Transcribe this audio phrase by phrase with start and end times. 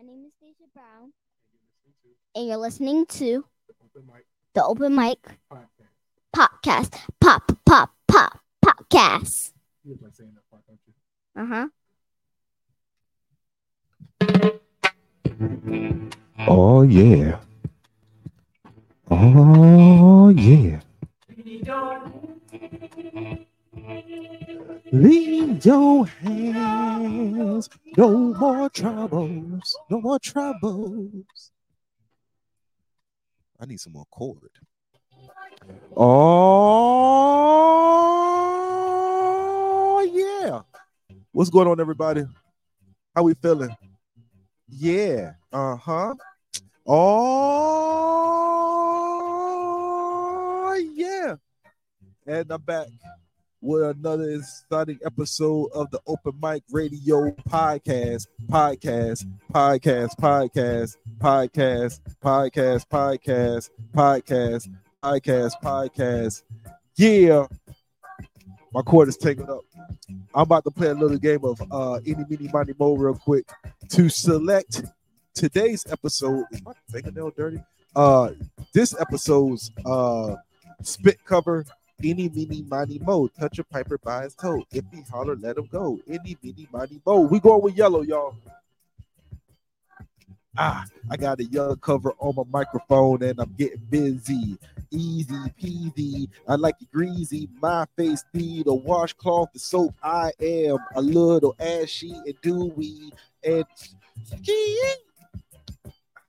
[0.00, 1.12] My name is Stacia Brown,
[2.34, 3.44] and you're listening to
[4.54, 5.18] the Open Mike
[6.34, 6.94] Podcast.
[7.20, 9.52] Pop, pop, pop, podcast.
[11.36, 11.68] Uh huh.
[16.48, 17.40] Oh yeah.
[19.10, 20.80] Oh yeah.
[24.92, 27.68] Leave your hands.
[27.96, 29.76] No more troubles.
[29.88, 31.52] No more troubles.
[33.60, 34.50] I need some more chord.
[35.96, 36.10] Oh
[40.12, 40.62] yeah.
[41.32, 42.24] What's going on, everybody?
[43.14, 43.76] How we feeling?
[44.68, 45.34] Yeah.
[45.52, 46.14] Uh-huh.
[46.86, 47.30] Oh
[50.94, 51.36] yeah.
[52.26, 52.88] And I'm back
[53.62, 58.26] with another exciting episode of the Open Mike Radio Podcast.
[58.46, 64.68] Podcast, podcast, podcast, podcast, podcast, podcast, podcast,
[65.02, 66.42] podcast, podcast.
[66.96, 67.46] Yeah.
[68.72, 69.60] My cord is taken up.
[70.08, 73.48] I'm about to play a little game of uh any mini money mo real quick
[73.90, 74.84] to select
[75.34, 76.44] today's episode.
[76.52, 77.62] Is my fingernail dirty?
[77.96, 78.30] Uh
[78.72, 80.36] this episode's uh
[80.82, 81.66] spit cover
[82.04, 83.28] any mini money mo.
[83.28, 84.64] Touch a piper by his toe.
[84.72, 85.98] If he holler, let him go.
[86.08, 87.20] Any mini money mo.
[87.20, 88.34] We going with yellow, y'all.
[90.58, 94.58] Ah, I got a yellow cover on my microphone and I'm getting busy.
[94.90, 96.28] Easy peasy.
[96.48, 97.48] I like it greasy.
[97.60, 99.94] My face need a washcloth, the soap.
[100.02, 103.12] I am a little ashy and dewy
[103.44, 103.64] and
[104.24, 104.96] skiing.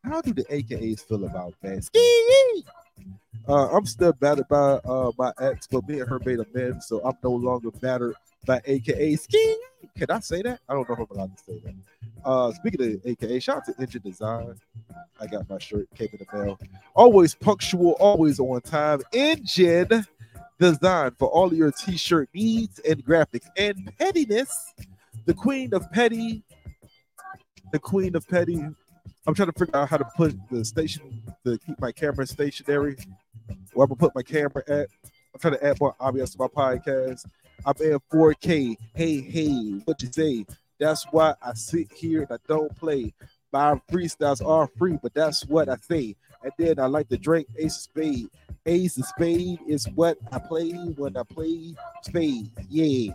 [0.03, 1.83] How do the AKAs feel about that?
[1.83, 2.64] Skiing.
[3.48, 7.02] Uh, I'm still battered by uh, my ex, but me and her made amends, so
[7.04, 9.60] I'm no longer battered by AKA skiing.
[9.98, 10.60] Can I say that?
[10.70, 11.74] I don't know if I'm allowed to say that.
[12.24, 14.56] Uh, speaking of AKA, shout out to Engine Design.
[15.20, 16.60] I got my shirt, came in the mail.
[16.94, 19.02] Always punctual, always on time.
[19.12, 20.06] Engine
[20.60, 24.73] Design for all your t-shirt needs and graphics and pettiness.
[25.26, 26.44] The queen of petty,
[27.72, 28.64] the queen of petty.
[29.27, 32.98] I'm trying to figure out how to put the station to keep my camera stationary.
[33.73, 34.87] Where I'm gonna put my camera at.
[35.33, 37.26] I'm trying to add more obvious to my podcast.
[37.65, 38.76] I'm in 4K.
[38.95, 40.45] Hey, hey, what you say?
[40.80, 43.14] That's why I sit here and I don't play.
[43.54, 46.15] My freestyles are free, but that's what I say.
[46.43, 48.30] And then I like to drink Ace of Spade.
[48.65, 52.49] Ace of Spade is what I play when I play Spade.
[52.67, 53.14] Yeah.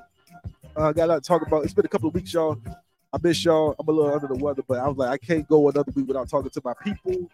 [0.76, 1.64] Uh, got a lot to talk about.
[1.64, 2.60] It's been a couple of weeks, y'all.
[3.16, 3.74] I miss y'all.
[3.78, 6.06] I'm a little under the weather, but I was like, I can't go another week
[6.06, 7.30] without talking to my people,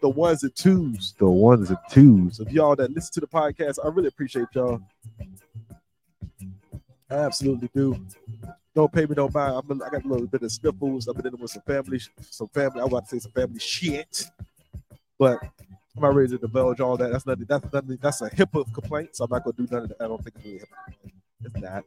[0.00, 3.78] the ones and twos, the ones and twos of y'all that listen to the podcast.
[3.84, 4.80] I really appreciate y'all.
[7.08, 8.04] I absolutely do.
[8.74, 9.62] Don't pay me no mind.
[9.70, 11.08] I'm a, I got a little bit of sniffles.
[11.08, 12.80] I've been in with some family, some family.
[12.80, 14.28] I want to say some family shit,
[15.16, 15.38] but
[15.96, 17.12] I'm not ready to divulge all that.
[17.12, 17.46] That's nothing.
[17.48, 17.98] That's nothing.
[18.02, 19.10] That's a HIPAA complaint.
[19.14, 20.00] So I'm not gonna do none of that.
[20.00, 21.12] I don't think it's really HIPAA.
[21.44, 21.84] It's not.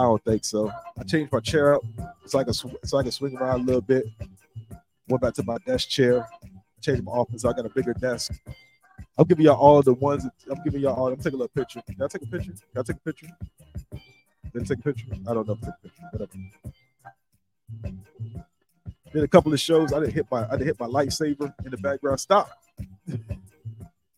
[0.00, 0.72] I don't think so.
[0.98, 1.82] I changed my chair up
[2.24, 4.06] so I can sw- so I can swing around a little bit.
[5.06, 6.26] Went back to my desk chair.
[6.80, 7.42] Changed my office.
[7.42, 8.32] So I got a bigger desk.
[9.18, 10.24] I'm giving y'all all the ones.
[10.50, 11.08] I'm giving y'all all.
[11.08, 11.82] I'm taking a little picture.
[11.86, 12.52] Can I take a picture?
[12.52, 13.26] Can I take a picture?
[14.54, 15.06] Did I take a picture?
[15.28, 16.02] I don't know if I took a picture.
[16.12, 16.32] Whatever.
[19.12, 19.92] Did a couple of shows.
[19.92, 22.20] I didn't hit my I didn't hit my lightsaber in the background.
[22.20, 22.48] Stop.
[23.12, 23.18] a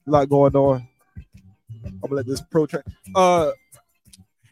[0.07, 0.87] lot going on.
[1.85, 2.87] I'm gonna let this protract.
[3.17, 3.51] Uh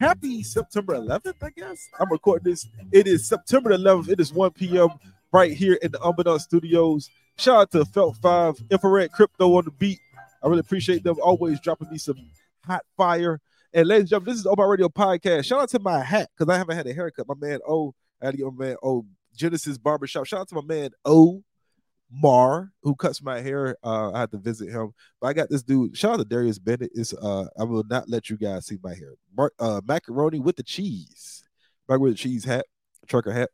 [0.01, 1.89] happy September 11th, I guess.
[2.01, 2.67] I'm recording this.
[2.91, 4.09] It is September 11th.
[4.09, 4.89] It is 1 p.m.
[5.33, 7.11] right here in the Unbeknownst Studios.
[7.37, 10.01] Shout out to Felt 5, Infrared Krypto on the beat.
[10.43, 12.17] I really appreciate them always dropping me some
[12.65, 13.41] hot fire.
[13.75, 15.45] And ladies and gentlemen, this is Open Radio Podcast.
[15.45, 17.29] Shout out to my hat because I haven't had a haircut.
[17.29, 19.05] My man O, I had to give my man O
[19.37, 20.27] Genesis Barbershop.
[20.27, 21.43] Shout out to my man O
[22.11, 23.77] Mar, who cuts my hair.
[23.85, 24.93] Uh, I had to visit him.
[25.21, 25.97] But I got this dude.
[25.97, 26.91] Shout out to Darius Bennett.
[26.95, 29.15] Is uh, I will not let you guys see my hair.
[29.59, 31.45] Uh, macaroni with the cheese.
[31.89, 32.67] Macaroni with the cheese hat,
[33.07, 33.51] trucker hat.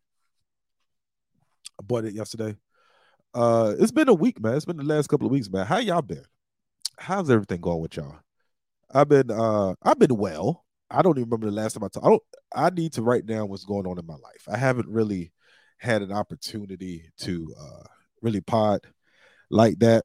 [1.78, 2.56] I bought it yesterday.
[3.34, 4.54] Uh, it's been a week, man.
[4.54, 5.66] It's been the last couple of weeks, man.
[5.66, 6.24] How y'all been?
[6.98, 8.16] How's everything going with y'all?
[8.92, 10.64] I've been uh I've been well.
[10.90, 12.06] I don't even remember the last time I talked.
[12.06, 12.22] I don't
[12.54, 14.46] I need to write down what's going on in my life.
[14.48, 15.32] I haven't really
[15.78, 17.84] had an opportunity to uh
[18.22, 18.80] really pod
[19.50, 20.04] like that.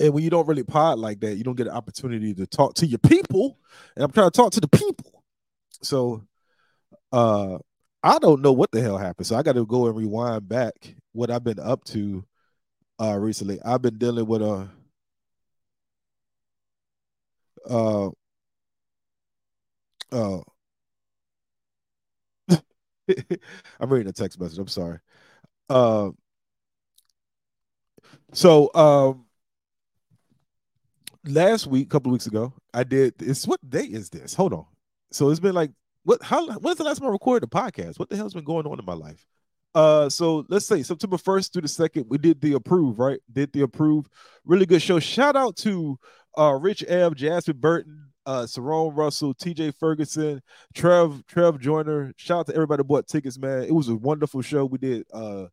[0.00, 2.74] And when you don't really pod like that, you don't get an opportunity to talk
[2.74, 3.58] to your people.
[3.94, 5.22] And I'm trying to talk to the people.
[5.82, 6.22] So
[7.12, 7.58] uh
[8.02, 9.26] I don't know what the hell happened.
[9.26, 12.24] So I got to go and rewind back what I've been up to
[13.00, 13.60] uh recently.
[13.64, 14.68] I've been dealing with a
[17.68, 18.10] uh
[20.12, 20.40] uh
[23.80, 24.58] I'm reading a text message.
[24.58, 24.98] I'm sorry.
[25.70, 26.10] Uh,
[28.32, 29.26] so um,
[31.24, 33.14] last week, a couple weeks ago, I did.
[33.20, 34.34] It's what day is this?
[34.34, 34.66] Hold on.
[35.12, 35.70] So it's been like
[36.04, 36.22] what?
[36.22, 36.46] How?
[36.58, 37.98] When's the last time I recorded a podcast?
[37.98, 39.24] What the hell's been going on in my life?
[39.74, 43.20] Uh, so let's say September 1st through the second, we did the approve, right?
[43.32, 44.06] Did the approve.
[44.44, 44.98] Really good show.
[44.98, 45.98] Shout out to
[46.36, 50.42] uh Rich Ev, Jasmine Burton, uh Sarone Russell, TJ Ferguson,
[50.74, 52.12] Trev, Trev Joyner.
[52.16, 53.62] Shout out to everybody bought tickets, man.
[53.62, 54.64] It was a wonderful show.
[54.64, 55.46] We did uh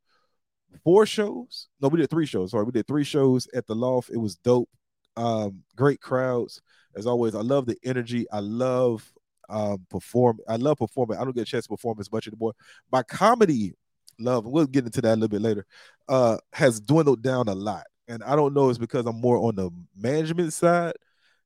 [0.83, 1.67] four shows.
[1.81, 2.51] No, we did three shows.
[2.51, 4.09] Sorry, we did three shows at the loft.
[4.09, 4.69] It was dope.
[5.15, 6.61] Um, great crowds.
[6.95, 8.25] As always, I love the energy.
[8.31, 9.11] I love
[9.49, 10.39] um perform.
[10.47, 11.17] I love performing.
[11.17, 12.53] I don't get a chance to perform as much anymore.
[12.91, 13.73] My comedy
[14.19, 15.65] love, and we'll get into that a little bit later,
[16.09, 17.85] uh, has dwindled down a lot.
[18.07, 20.93] And I don't know it's because I'm more on the management side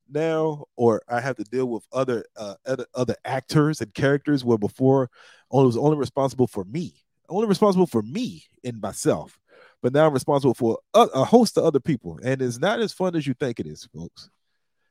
[0.09, 4.57] now, or I have to deal with other uh, other, other actors and characters where
[4.57, 5.09] before
[5.51, 6.93] I was only responsible for me,
[7.31, 9.39] only responsible for me and myself.
[9.81, 12.93] But now I'm responsible for a, a host of other people, and it's not as
[12.93, 14.29] fun as you think it is, folks.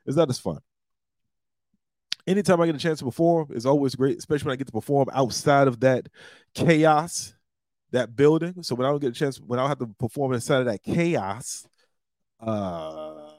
[0.05, 0.59] It's not as fun
[2.27, 4.73] anytime I get a chance to perform it's always great, especially when I get to
[4.73, 6.09] perform outside of that
[6.55, 7.35] chaos
[7.93, 8.63] that building.
[8.63, 10.83] So when I don't get a chance, when I have to perform inside of that
[10.83, 11.67] chaos,
[12.39, 13.31] uh,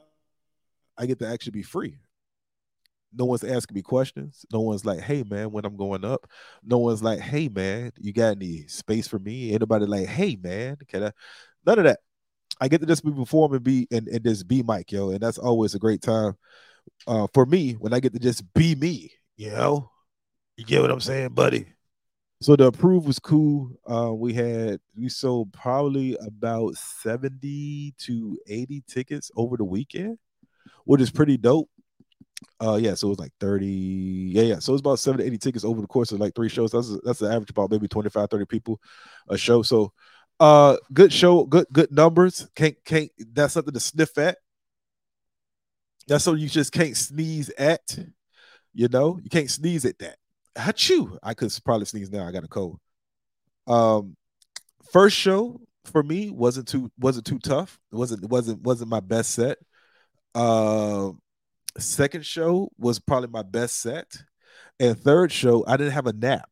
[0.96, 1.96] I get to actually be free.
[3.14, 4.44] No one's asking me questions.
[4.52, 6.26] No one's like, "Hey man, when I'm going up."
[6.62, 10.76] No one's like, "Hey man, you got any space for me?" Anybody like, "Hey man,
[10.88, 11.12] can I?"
[11.66, 12.00] None of that.
[12.60, 15.20] I get to just be perform and be and, and just be Mike, yo, and
[15.20, 16.34] that's always a great time
[17.06, 19.10] uh, for me when I get to just be me.
[19.36, 19.90] You know,
[20.56, 21.66] you get what I'm saying, buddy?
[22.42, 23.70] So the approve was cool.
[23.88, 30.18] Uh, we had we sold probably about 70 to 80 tickets over the weekend,
[30.84, 31.70] which is pretty dope.
[32.60, 33.66] Uh yeah, so it was like 30.
[33.66, 34.58] Yeah, yeah.
[34.58, 36.70] So it's about 70 80 tickets over the course of like three shows.
[36.72, 38.80] That's that's the average about maybe 25, 30 people
[39.28, 39.62] a show.
[39.62, 39.92] So
[40.40, 42.48] uh good show, good good numbers.
[42.54, 44.38] Can't can't that's something to sniff at.
[46.08, 47.96] That's something you just can't sneeze at.
[48.74, 50.16] You know, you can't sneeze at that.
[50.56, 51.18] Achoo.
[51.22, 52.26] I could probably sneeze now.
[52.26, 52.78] I got a cold.
[53.66, 54.16] Um,
[54.92, 57.78] first show for me wasn't too wasn't too tough.
[57.92, 59.58] It wasn't it wasn't wasn't my best set.
[60.34, 61.10] Uh,
[61.78, 64.16] second show was probably my best set,
[64.78, 66.48] and third show I didn't have a nap.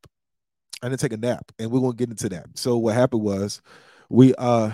[0.82, 2.46] I didn't take a nap, and we're gonna get into that.
[2.54, 3.60] So what happened was,
[4.08, 4.72] we uh,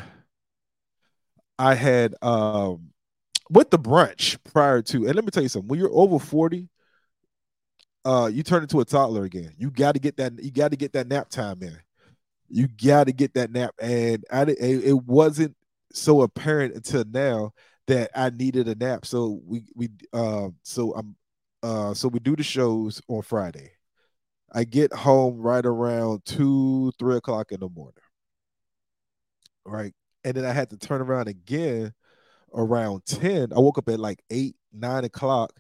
[1.59, 2.91] I had um,
[3.51, 5.69] with the brunch prior to, and let me tell you something.
[5.69, 6.69] When you're over forty,
[8.05, 9.53] uh, you turn into a toddler again.
[9.59, 10.33] You got to get that.
[10.43, 11.77] You got to get that nap time in.
[12.49, 15.57] You got to get that nap, and I it wasn't
[15.93, 17.53] so apparent until now
[17.87, 19.07] that I needed a nap.
[19.07, 21.17] So we we uh so I'm
[21.63, 23.73] uh so we do the shows on Friday.
[24.53, 28.03] I get home right around two three o'clock in the morning,
[29.65, 29.93] right,
[30.25, 31.93] and then I had to turn around again
[32.55, 33.53] around ten.
[33.53, 35.53] I woke up at like eight nine o'clock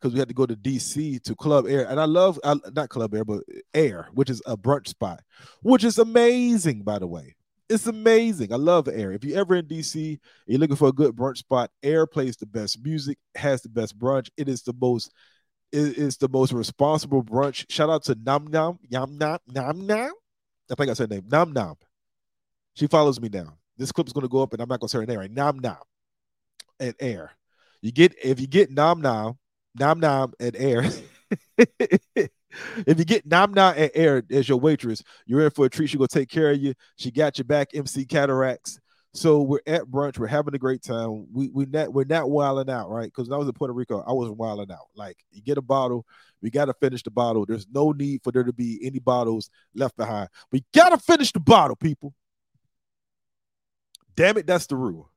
[0.00, 2.88] because we had to go to DC to Club Air, and I love I, not
[2.88, 3.42] Club Air, but
[3.74, 5.20] Air, which is a brunch spot,
[5.62, 7.36] which is amazing, by the way.
[7.72, 8.52] It's amazing.
[8.52, 9.12] I love Air.
[9.12, 11.70] If you're ever in DC, you're looking for a good brunch spot.
[11.82, 14.28] Air plays the best music, has the best brunch.
[14.36, 15.10] It is the most
[15.72, 17.64] it is the most responsible brunch.
[17.70, 20.12] Shout out to Nam Nam Yam Nam Nam Nam.
[20.70, 21.76] I think I said her name Nam Nam.
[22.74, 23.56] She follows me now.
[23.78, 25.18] This clip is going to go up, and I'm not going to say her name
[25.18, 25.30] right.
[25.30, 25.76] Nam Nam
[26.78, 27.30] and Air.
[27.80, 29.38] You get if you get Nam Nam
[29.78, 30.90] Nom Nom and Air.
[32.86, 35.88] if you get Nom and Air as your waitress, you're in for a treat.
[35.88, 36.74] She gonna take care of you.
[36.96, 38.78] She got your back, MC Cataracts.
[39.14, 40.18] So we're at brunch.
[40.18, 41.26] We're having a great time.
[41.32, 43.06] We we not we're not wilding out, right?
[43.06, 44.88] Because when I was in Puerto Rico, I wasn't wilding out.
[44.96, 46.06] Like you get a bottle,
[46.40, 47.44] we gotta finish the bottle.
[47.44, 50.30] There's no need for there to be any bottles left behind.
[50.50, 52.14] We gotta finish the bottle, people.
[54.16, 55.11] Damn it, that's the rule.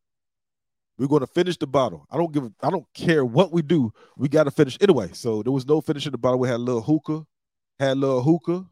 [0.98, 2.08] We're going to finish the bottle.
[2.10, 2.50] I don't give.
[2.62, 3.92] I don't care what we do.
[4.18, 5.10] We got to finish anyway.
[5.14, 6.40] So there was no finishing the bottle.
[6.40, 7.26] We had a little hookah,
[7.80, 8.66] had a little hookah,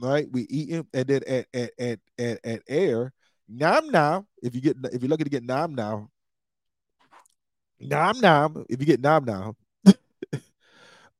[0.00, 0.26] right?
[0.30, 3.12] We eating, and then at at at at, at air,
[3.48, 4.26] nom nom.
[4.42, 6.08] If you get if you're lucky to get nom nom,
[7.78, 8.64] nom nom.
[8.70, 9.56] If you get nom nom,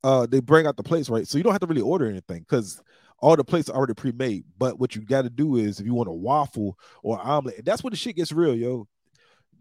[0.03, 1.27] uh, they bring out the plates, right?
[1.27, 2.81] So you don't have to really order anything because
[3.19, 4.45] all the plates are already pre-made.
[4.57, 7.83] But what you got to do is if you want a waffle or omelet, that's
[7.83, 8.87] when the shit gets real, yo.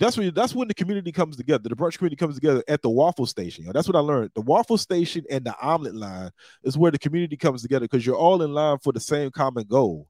[0.00, 1.68] That's when that's when the community comes together.
[1.68, 3.66] The brunch community comes together at the waffle station.
[3.70, 4.30] That's what I learned.
[4.34, 6.30] The waffle station and the omelet line
[6.64, 9.64] is where the community comes together because you're all in line for the same common
[9.64, 10.08] goal: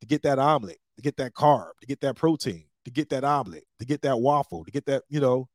[0.00, 3.22] to get that omelet, to get that carb, to get that protein, to get that
[3.22, 5.02] omelet, to get that waffle, to get that.
[5.10, 5.46] You know,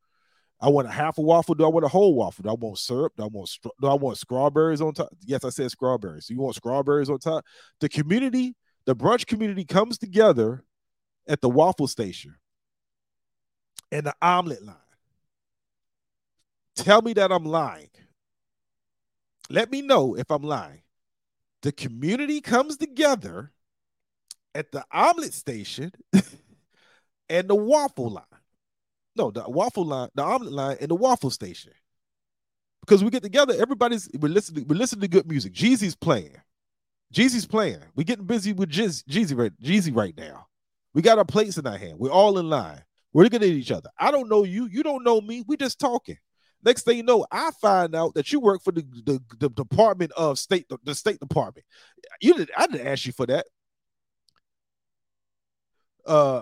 [0.61, 1.55] I want a half a waffle.
[1.55, 2.43] Do I want a whole waffle?
[2.43, 3.13] Do I want syrup?
[3.17, 5.09] Do I want do I want strawberries on top?
[5.25, 6.27] Yes, I said strawberries.
[6.27, 7.43] So you want strawberries on top?
[7.79, 10.63] The community, the brunch community comes together
[11.27, 12.35] at the waffle station
[13.91, 14.75] and the omelet line.
[16.75, 17.89] Tell me that I'm lying.
[19.49, 20.81] Let me know if I'm lying.
[21.61, 23.51] The community comes together
[24.55, 25.91] at the omelet station
[27.29, 28.25] and the waffle line.
[29.15, 31.71] No, the waffle line, the omelet line, and the waffle station.
[32.81, 35.53] Because we get together, everybody's we're listening, we're listening to good music.
[35.53, 36.35] Jeezy's playing.
[37.13, 37.79] Jeezy's playing.
[37.95, 40.47] We're getting busy with Jeezy, right, Jeezy right now.
[40.93, 41.99] We got our plates in our hand.
[41.99, 42.83] We're all in line.
[43.13, 43.89] We're looking at each other.
[43.97, 44.67] I don't know you.
[44.67, 45.43] You don't know me.
[45.47, 46.17] We just talking.
[46.63, 50.11] Next thing you know, I find out that you work for the, the, the Department
[50.15, 51.65] of State, the, the State Department.
[52.21, 52.51] You didn't.
[52.57, 53.45] I didn't ask you for that.
[56.05, 56.41] Uh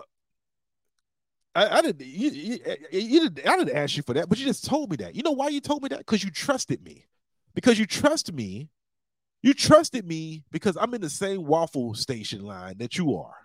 [1.53, 2.59] I, I didn't you, you,
[2.91, 5.15] you didn't I didn't ask you for that, but you just told me that.
[5.15, 5.99] You know why you told me that?
[5.99, 7.07] Because you trusted me.
[7.53, 8.69] Because you trust me.
[9.41, 13.40] You trusted me because I'm in the same waffle station line that you are.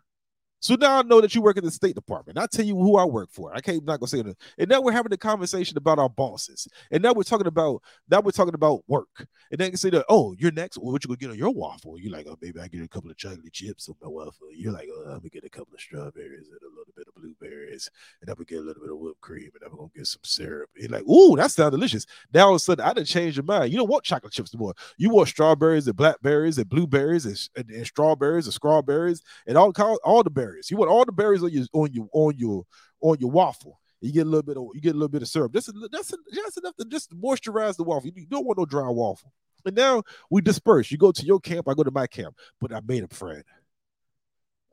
[0.61, 2.39] So now I know that you work in the State Department.
[2.39, 3.55] I tell you who I work for.
[3.55, 4.37] I can't not gonna say that.
[4.59, 6.67] And now we're having a conversation about our bosses.
[6.91, 9.27] And now we're talking about now we're talking about work.
[9.51, 10.79] And then can say that, oh, you're next.
[10.79, 11.99] Well, what you gonna get on your waffle?
[11.99, 14.49] You're like, oh, maybe I get a couple of chocolate chips on my waffle.
[14.55, 17.15] You're like, oh, I'm gonna get a couple of strawberries and a little bit of
[17.15, 20.07] blueberries, and I'm gonna get a little bit of whipped cream, and I'm gonna get
[20.07, 20.71] some syrup.
[20.77, 22.07] You're like, ooh, that sounds delicious.
[22.33, 23.71] Now all of a sudden, I didn't change your mind.
[23.73, 24.75] You don't want chocolate chips anymore.
[24.97, 29.73] You want strawberries and blackberries and blueberries and, and, and strawberries and strawberries and all
[30.05, 30.71] all the berries.
[30.71, 32.65] You want all the berries on your on your on your
[33.01, 33.81] on your waffle.
[34.01, 35.53] You get a little bit of you get a little bit of syrup.
[35.53, 38.11] That's that's that's enough to just moisturize the waffle.
[38.15, 39.33] You don't want no dry waffle.
[39.65, 40.91] And now we disperse.
[40.91, 42.37] You go to your camp, I go to my camp.
[42.61, 43.43] But I made a friend.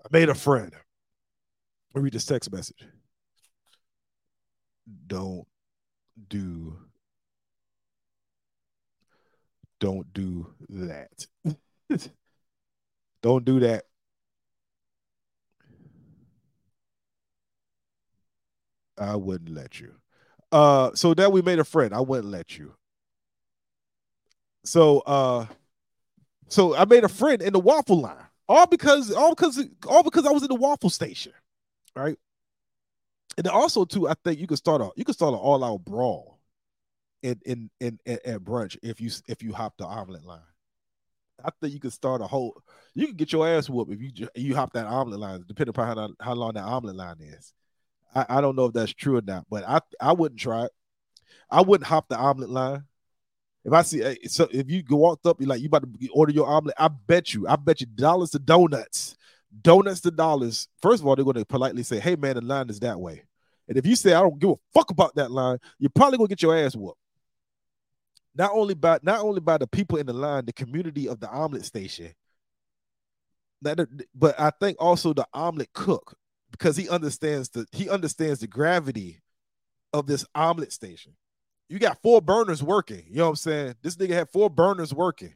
[0.04, 0.72] I made a friend.
[1.96, 2.86] I read this text message.
[5.08, 5.48] Don't
[6.28, 6.78] do
[9.80, 11.26] don't do that.
[13.22, 13.84] don't do that.
[18.98, 19.94] I wouldn't let you.
[20.52, 21.94] Uh, so that we made a friend.
[21.94, 22.74] I wouldn't let you.
[24.64, 25.46] So uh,
[26.48, 28.16] so I made a friend in the waffle line.
[28.48, 31.34] All because all because all because I was in the waffle station,
[31.96, 32.18] right?
[33.38, 35.84] And also too, I think you could start a you could start an all out
[35.84, 36.40] brawl
[37.24, 40.42] in in in, in at brunch if you if you hop the omelet line.
[41.44, 42.62] I think you could start a whole.
[42.94, 45.98] You can get your ass whooped if you you hop that omelet line, depending upon
[45.98, 47.54] how how long that omelet line is.
[48.16, 50.72] I, I don't know if that's true or not, but I I wouldn't try it.
[51.50, 52.86] I wouldn't hop the omelet line.
[53.66, 56.34] If I see so if you go walked up, you're like you about to order
[56.34, 59.16] your omelet, I bet you, I bet you dollars to donuts,
[59.62, 60.68] donuts to dollars.
[60.82, 63.24] First of all, they're going to politely say, "Hey man, the line is that way."
[63.68, 66.28] And if you say I don't give a fuck about that line, you're probably gonna
[66.28, 67.00] get your ass whooped.
[68.36, 71.30] Not only by not only by the people in the line, the community of the
[71.30, 72.14] omelet station,
[73.62, 76.18] That, but I think also the omelet cook
[76.54, 79.20] because he understands the he understands the gravity
[79.92, 81.14] of this omelet station.
[81.68, 83.04] You got four burners working.
[83.10, 83.76] You know what I'm saying?
[83.82, 85.34] This nigga had four burners working,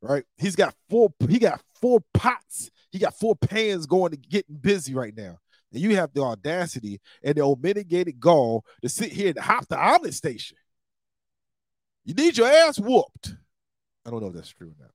[0.00, 0.24] right?
[0.38, 1.12] He's got four.
[1.28, 2.70] He got four pots.
[2.92, 5.38] He got four pans going to getting busy right now.
[5.72, 9.76] And you have the audacity and the unmitigated gall to sit here and hop the
[9.76, 10.56] omelet station.
[12.04, 13.34] You need your ass whooped.
[14.06, 14.90] I don't know if that's true or not.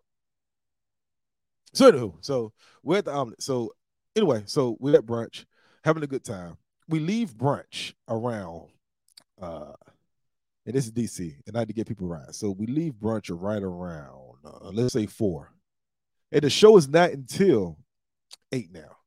[1.74, 3.42] So anywho, so we're at the omelet.
[3.42, 3.74] So
[4.16, 5.46] anyway, so we're at brunch,
[5.84, 6.58] having a good time.
[6.88, 8.70] We leave brunch around
[9.42, 9.74] uh
[10.66, 12.34] and this is DC, and I had to get people right.
[12.36, 15.52] So we leave brunch right around uh, let's say four.
[16.32, 17.78] And the show is not until
[18.52, 18.98] eight now.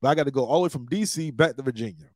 [0.00, 2.10] But I got to go all the way from DC back to Virginia.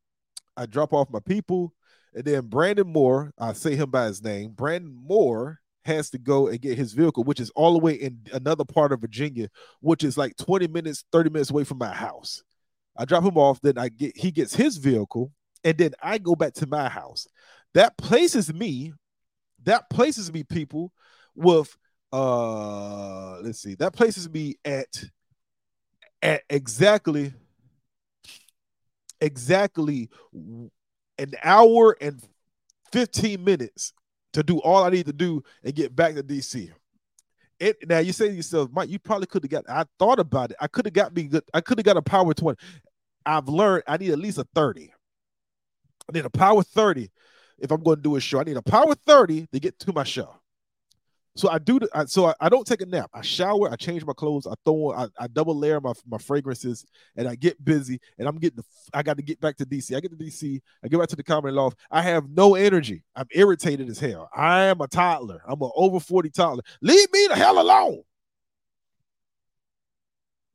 [0.57, 1.73] I drop off my people,
[2.13, 4.51] and then Brandon Moore, I say him by his name.
[4.51, 8.19] Brandon Moore has to go and get his vehicle, which is all the way in
[8.33, 9.49] another part of Virginia,
[9.81, 12.43] which is like 20 minutes, 30 minutes away from my house.
[12.97, 15.31] I drop him off, then I get he gets his vehicle,
[15.63, 17.27] and then I go back to my house.
[17.73, 18.93] That places me,
[19.63, 20.91] that places me, people,
[21.35, 21.75] with
[22.13, 25.03] uh let's see, that places me at
[26.21, 27.33] at exactly
[29.21, 32.21] exactly an hour and
[32.91, 33.93] 15 minutes
[34.33, 36.71] to do all I need to do and get back to DC.
[37.59, 39.69] It now you say to yourself, Mike, you probably could have got.
[39.69, 40.57] I thought about it.
[40.59, 41.43] I could have got me good.
[41.53, 42.59] I could have got a power 20.
[43.25, 44.93] I've learned I need at least a 30.
[46.07, 47.09] I need a power 30
[47.59, 48.39] if I'm going to do a show.
[48.39, 50.35] I need a power 30 to get to my show.
[51.37, 51.81] So I do.
[51.93, 53.09] I, so I, I, don't take a nap.
[53.13, 53.69] I shower.
[53.69, 54.47] I change my clothes.
[54.47, 54.93] I throw.
[54.93, 56.85] I, I double layer my, my fragrances,
[57.17, 57.99] and I get busy.
[58.17, 58.55] And I'm getting.
[58.57, 58.63] The,
[58.93, 59.93] I got to get back to DC.
[59.95, 60.61] I get to DC.
[60.81, 61.77] I get back to the comedy loft.
[61.91, 63.03] I have no energy.
[63.17, 64.29] I'm irritated as hell.
[64.33, 65.41] I am a toddler.
[65.45, 66.63] I'm an over forty toddler.
[66.81, 68.03] Leave me the hell alone.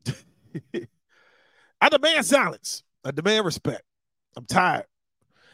[1.81, 2.83] I demand silence.
[3.05, 3.83] I demand respect.
[4.37, 4.87] I'm tired.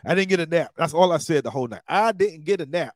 [0.05, 0.73] I didn't get a nap.
[0.77, 1.83] That's all I said the whole night.
[1.89, 2.95] I didn't get a nap.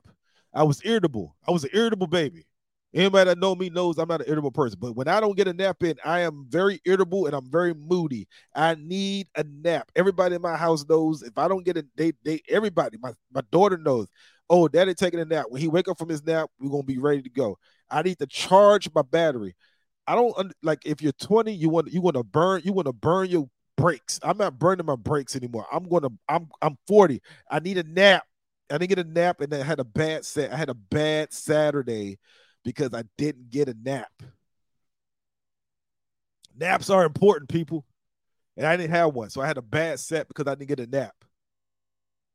[0.54, 1.36] I was irritable.
[1.46, 2.46] I was an irritable baby.
[2.92, 4.78] Anybody that know me knows I'm not an irritable person.
[4.80, 7.72] But when I don't get a nap in, I am very irritable and I'm very
[7.72, 8.26] moody.
[8.54, 9.92] I need a nap.
[9.94, 13.42] Everybody in my house knows if I don't get a they they everybody, my, my
[13.52, 14.08] daughter knows.
[14.48, 15.46] Oh, daddy taking a nap.
[15.48, 17.58] When he wake up from his nap, we're gonna be ready to go.
[17.88, 19.54] I need to charge my battery.
[20.10, 22.92] I don't like if you're 20, you want you want to burn, you want to
[22.92, 24.18] burn your brakes.
[24.24, 25.66] I'm not burning my brakes anymore.
[25.70, 27.22] I'm gonna, I'm I'm 40.
[27.48, 28.24] I need a nap.
[28.68, 30.52] I didn't get a nap and I had a bad set.
[30.52, 32.18] I had a bad Saturday
[32.64, 34.10] because I didn't get a nap.
[36.58, 37.86] Naps are important, people.
[38.56, 39.30] And I didn't have one.
[39.30, 41.14] So I had a bad set because I didn't get a nap.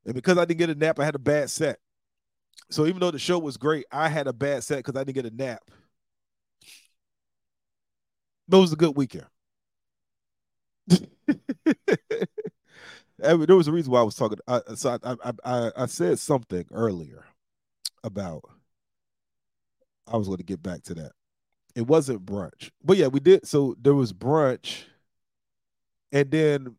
[0.05, 1.79] And because I didn't get a nap, I had a bad set.
[2.69, 5.15] So even though the show was great, I had a bad set because I didn't
[5.21, 5.69] get a nap.
[8.47, 9.25] But it was a good weekend.
[13.17, 14.39] there was a reason why I was talking.
[14.47, 17.25] I, so I, I, I, I said something earlier
[18.03, 18.43] about
[20.07, 21.11] I was going to get back to that.
[21.75, 23.45] It wasn't brunch, but yeah, we did.
[23.45, 24.83] So there was brunch,
[26.11, 26.75] and then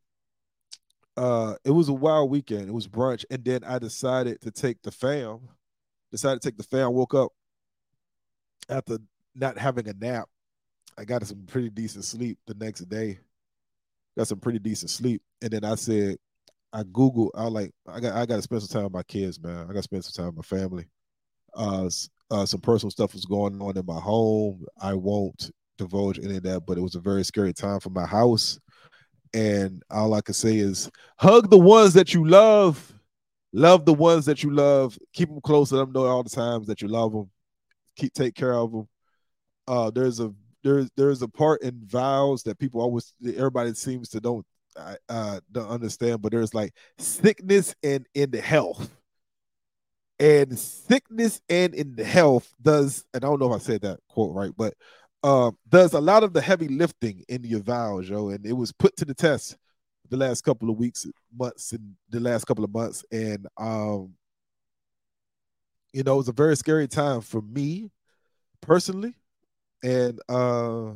[1.16, 2.68] uh, it was a wild weekend.
[2.68, 5.40] It was brunch, and then I decided to take the fam.
[6.10, 6.94] Decided to take the fam.
[6.94, 7.32] Woke up
[8.70, 8.98] after
[9.34, 10.28] not having a nap.
[10.98, 13.18] I got some pretty decent sleep the next day.
[14.16, 16.16] Got some pretty decent sleep, and then I said,
[16.72, 17.30] I Googled.
[17.34, 17.72] I like.
[17.86, 18.16] I got.
[18.16, 19.64] I got to spend some time with my kids, man.
[19.64, 20.86] I got to spend some time with my family.
[21.54, 21.88] Uh,
[22.30, 24.64] uh, some personal stuff was going on in my home.
[24.80, 28.06] I won't divulge any of that, but it was a very scary time for my
[28.06, 28.58] house.
[29.32, 32.92] And all I can say is hug the ones that you love,
[33.52, 35.72] love the ones that you love, keep them close.
[35.72, 37.30] Let them know all the times that you love them.
[37.96, 38.88] Keep take care of them.
[39.68, 40.32] Uh, there's a
[40.66, 44.44] there's there's a part in vows that people always everybody seems to don't
[45.08, 48.90] uh don't understand, but there's like sickness and in the health.
[50.18, 54.00] And sickness and in the health does and i don't know if i said that
[54.08, 54.72] quote right but
[55.22, 58.30] um does a lot of the heavy lifting in your vows yo.
[58.30, 59.58] And it was put to the test
[60.08, 61.06] the last couple of weeks
[61.38, 63.04] months and the last couple of months.
[63.12, 64.14] And um
[65.92, 67.90] you know it was a very scary time for me
[68.62, 69.14] personally
[69.86, 70.90] and uh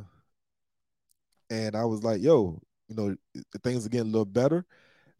[1.49, 3.15] and i was like yo you know
[3.63, 4.65] things are getting a little better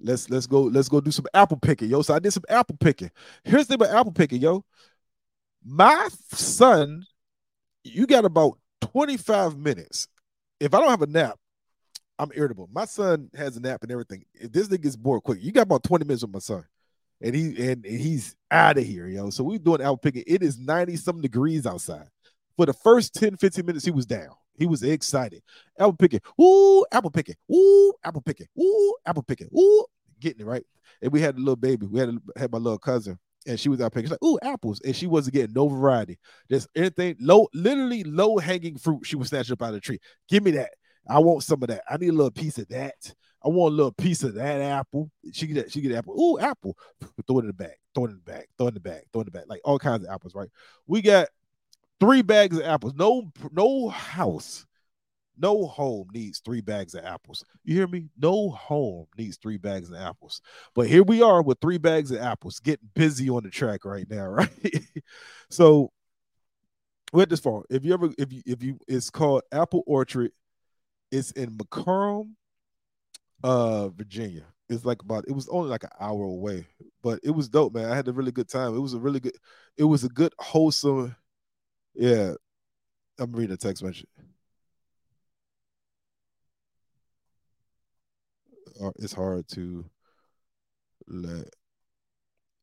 [0.03, 2.01] Let's let's go let's go do some apple picking, yo.
[2.01, 3.11] So I did some apple picking.
[3.43, 4.65] Here's the thing about apple picking, yo.
[5.63, 7.05] My son,
[7.83, 10.07] you got about 25 minutes.
[10.59, 11.37] If I don't have a nap,
[12.17, 12.67] I'm irritable.
[12.71, 14.25] My son has a nap and everything.
[14.33, 16.65] If this thing gets bored quick, you got about 20 minutes with my son.
[17.21, 19.29] And he and, and he's out of here, yo.
[19.29, 20.23] So we're doing apple picking.
[20.25, 22.07] It is 90 some degrees outside.
[22.57, 24.31] For the first 10, 15 minutes, he was down.
[24.57, 25.41] He was excited.
[25.79, 26.19] Apple picking.
[26.39, 27.35] Ooh, apple picking.
[27.51, 28.47] Ooh, apple picking.
[28.59, 29.47] Ooh, apple picking.
[29.57, 29.85] Ooh,
[30.19, 30.65] getting it right.
[31.01, 31.87] And we had a little baby.
[31.87, 34.05] We had a, had my little cousin, and she was out picking.
[34.05, 36.19] She's like, ooh, apples, and she wasn't getting no variety.
[36.49, 39.05] Just anything low, literally low hanging fruit.
[39.05, 39.99] She was snatching up out of the tree.
[40.29, 40.71] Give me that.
[41.07, 41.83] I want some of that.
[41.89, 43.13] I need a little piece of that.
[43.43, 45.09] I want a little piece of that apple.
[45.33, 45.71] She get that.
[45.71, 46.19] She get apple.
[46.19, 46.77] Ooh, apple.
[47.25, 47.73] Throw it in the bag.
[47.95, 48.45] Throw it in the bag.
[48.57, 49.01] Throw it in the bag.
[49.11, 49.45] Throw it in the bag.
[49.47, 50.49] Like all kinds of apples, right?
[50.85, 51.29] We got
[52.01, 52.93] three bags of apples.
[52.95, 54.65] No, no house,
[55.37, 57.45] no home needs three bags of apples.
[57.63, 58.09] You hear me?
[58.17, 60.41] No home needs three bags of apples.
[60.75, 64.09] But here we are with three bags of apples, getting busy on the track right
[64.09, 64.85] now, right?
[65.49, 65.91] so
[67.13, 67.63] we're at this far.
[67.69, 70.31] If you ever, if you, if you, it's called Apple Orchard.
[71.11, 72.31] It's in McComb,
[73.43, 74.45] uh, Virginia.
[74.69, 75.25] It's like about.
[75.27, 76.65] It was only like an hour away,
[77.03, 77.91] but it was dope, man.
[77.91, 78.73] I had a really good time.
[78.73, 79.35] It was a really good.
[79.75, 81.13] It was a good wholesome
[81.95, 82.33] yeah,
[83.19, 84.05] I'm reading a text message.
[88.81, 89.85] Uh, it's hard to
[91.07, 91.49] let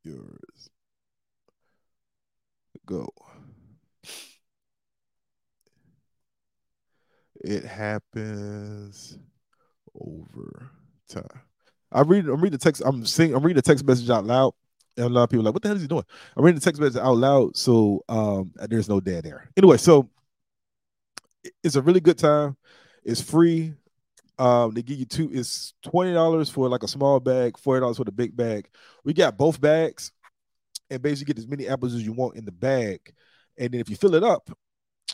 [0.04, 0.70] yours
[2.86, 3.08] go.
[7.40, 9.18] It happens
[9.94, 10.70] over
[11.08, 11.24] time.
[11.92, 12.26] I read.
[12.26, 12.82] I'm reading the text.
[12.84, 13.34] I'm seeing.
[13.34, 14.54] I'm reading the text message out loud.
[14.98, 16.04] A lot of people like, what the hell is he doing?
[16.36, 19.48] I'm reading the text message out loud, so um, there's no dead air.
[19.56, 20.10] Anyway, so
[21.62, 22.56] it's a really good time.
[23.04, 23.74] It's free.
[24.38, 25.30] Um, they give you two.
[25.32, 28.68] It's twenty dollars for like a small bag, forty dollars for the big bag.
[29.04, 30.12] We got both bags,
[30.90, 33.12] and basically get as many apples as you want in the bag.
[33.56, 34.50] And then if you fill it up,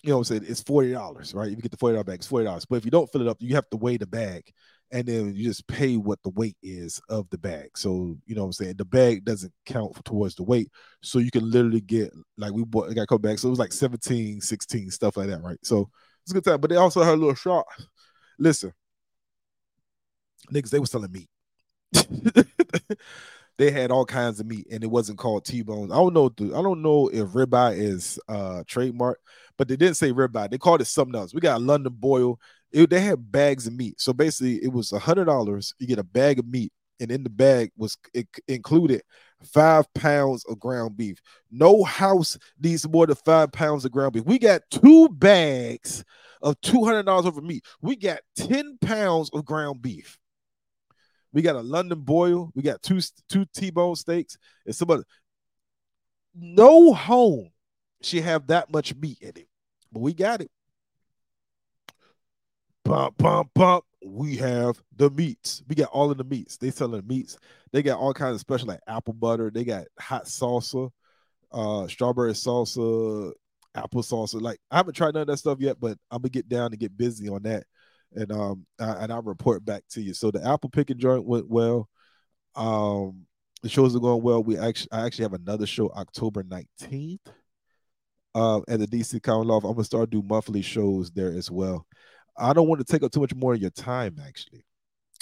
[0.03, 1.49] you know what I'm saying, it's forty dollars, right?
[1.49, 2.65] If you get the forty dollar bag, it's forty dollars.
[2.65, 4.53] But if you don't fill it up, you have to weigh the bag
[4.95, 7.77] and then you just pay what the weight is of the bag.
[7.77, 8.75] So you know what I'm saying.
[8.77, 10.69] The bag doesn't count towards the weight,
[11.03, 13.59] so you can literally get like we bought got a couple bags, so it was
[13.59, 15.59] like 17, 16 stuff like that, right?
[15.65, 15.91] So
[16.23, 16.61] it's a good time.
[16.61, 17.67] But they also had a little shop.
[18.39, 18.73] Listen,
[20.53, 21.29] niggas, they were selling meat.
[23.59, 25.91] they had all kinds of meat, and it wasn't called T-bones.
[25.91, 26.31] I don't know.
[26.57, 29.19] I don't know if ribeye is uh trademark,
[29.57, 30.51] but they didn't say ribeye.
[30.51, 31.35] They called it something else.
[31.35, 32.39] We got London broil.
[32.73, 34.01] It, they had bags of meat.
[34.01, 35.75] So basically, it was a hundred dollars.
[35.79, 37.97] You get a bag of meat, and in the bag was
[38.49, 39.03] included
[39.45, 41.19] five pounds of ground beef.
[41.51, 44.25] No house needs more than five pounds of ground beef.
[44.25, 46.05] We got two bags
[46.43, 47.65] of two hundred dollars worth of meat.
[47.81, 50.19] We got ten pounds of ground beef.
[51.33, 52.51] We got a London broil.
[52.55, 54.37] We got two two T-bone steaks
[54.67, 55.05] and some other.
[56.35, 57.51] No home
[58.05, 59.49] should have that much meat in it,
[59.93, 60.51] but we got it.
[62.85, 63.85] Pump, pump, pump.
[64.05, 65.63] We have the meats.
[65.67, 66.59] We got all of the meats.
[66.59, 67.39] They selling the meats.
[67.73, 69.51] They got all kinds of special like apple butter.
[69.51, 70.91] They got hot salsa,
[71.51, 73.33] uh, strawberry salsa,
[73.75, 74.41] apple salsa.
[74.41, 76.79] Like I haven't tried none of that stuff yet, but I'm gonna get down and
[76.79, 77.65] get busy on that
[78.15, 80.15] and um I, and I'll report back to you.
[80.15, 81.89] So the apple picking joint went well.
[82.55, 83.27] Um,
[83.63, 84.43] the shows are going well.
[84.43, 87.19] We actually I actually have another show October 19th.
[88.35, 89.65] Uh, at the DC Comedy Loft.
[89.65, 91.87] I'm gonna start do monthly shows there as well.
[92.37, 94.65] I don't want to take up too much more of your time, actually.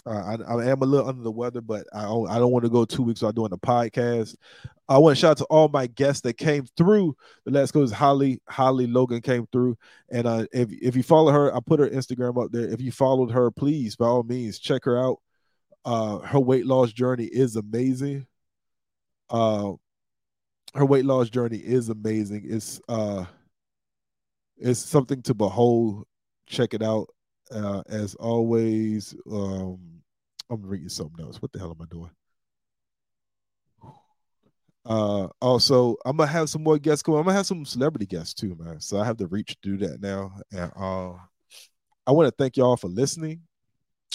[0.05, 2.71] Uh, I, I, am a little under the weather, but I, I don't want to
[2.71, 4.35] go two weeks without doing a podcast.
[4.89, 7.15] I want to shout out to all my guests that came through.
[7.45, 9.79] The last goes Holly, Holly Logan came through.
[10.11, 12.69] And uh, if, if you follow her, I put her Instagram up there.
[12.69, 15.19] If you followed her, please, by all means, check her out.
[15.85, 18.27] Uh, her weight loss journey is amazing.
[19.31, 19.73] Uh,
[20.75, 22.43] her weight loss journey is amazing.
[22.47, 23.25] It's uh,
[24.57, 26.07] it's something to behold.
[26.47, 27.09] Check it out.
[27.51, 29.79] Uh, as always, um,
[30.51, 31.41] I'm reading something else.
[31.43, 32.11] What the hell am I doing?
[34.85, 37.21] Uh, also, I'm gonna have some more guests coming.
[37.21, 38.81] I'm gonna have some celebrity guests too, man.
[38.81, 40.33] So I have the reach to do that now.
[40.51, 41.13] And uh,
[42.07, 43.43] I want to thank y'all for listening.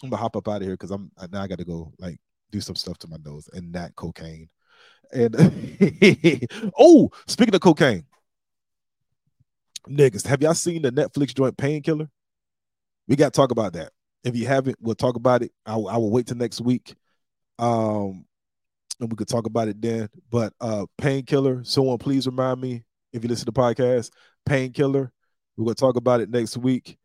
[0.03, 2.19] I'm gonna hop up out of here because I'm now I got to go like
[2.51, 4.49] do some stuff to my nose and not cocaine.
[5.11, 5.35] And
[6.77, 8.05] oh, speaking of cocaine,
[9.87, 12.09] niggas, have y'all seen the Netflix joint Painkiller?
[13.07, 13.91] we got to talk about that.
[14.23, 15.51] If you haven't, we'll talk about it.
[15.65, 16.93] I, I will wait till next week.
[17.57, 18.25] Um,
[18.99, 20.09] and we could talk about it then.
[20.29, 24.11] But uh painkiller, someone please remind me if you listen to the podcast,
[24.45, 25.11] painkiller.
[25.55, 26.97] We're gonna talk about it next week.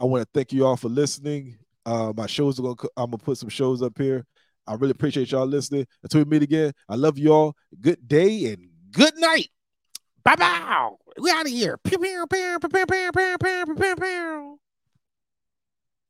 [0.00, 1.58] I want to thank you all for listening.
[1.86, 4.26] Uh, my shows are gonna I'm gonna put some shows up here.
[4.66, 5.86] I really appreciate y'all listening.
[6.02, 7.54] Until we meet again, I love y'all.
[7.80, 9.48] Good day and good night.
[10.24, 10.90] Bye bye.
[11.20, 11.78] We out of here.
[11.78, 12.58] Pew, pew, pew,